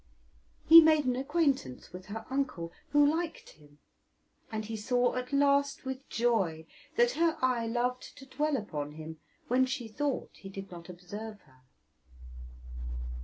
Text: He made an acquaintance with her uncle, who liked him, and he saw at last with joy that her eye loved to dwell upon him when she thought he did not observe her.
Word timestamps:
He 0.65 0.81
made 0.81 1.05
an 1.05 1.15
acquaintance 1.15 1.93
with 1.93 2.07
her 2.07 2.25
uncle, 2.31 2.71
who 2.89 3.05
liked 3.05 3.49
him, 3.51 3.77
and 4.51 4.65
he 4.65 4.75
saw 4.75 5.13
at 5.15 5.31
last 5.31 5.85
with 5.85 6.09
joy 6.09 6.65
that 6.95 7.11
her 7.11 7.37
eye 7.39 7.67
loved 7.67 8.17
to 8.17 8.25
dwell 8.25 8.57
upon 8.57 8.93
him 8.93 9.19
when 9.47 9.67
she 9.67 9.87
thought 9.87 10.31
he 10.33 10.49
did 10.49 10.71
not 10.71 10.89
observe 10.89 11.41
her. 11.41 11.61